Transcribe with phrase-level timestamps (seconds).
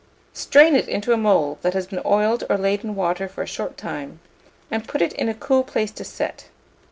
[0.33, 3.47] Strain it into a mould that has been oiled or laid in water for a
[3.47, 4.19] short time,
[4.71, 6.47] and put it in a cool place to set.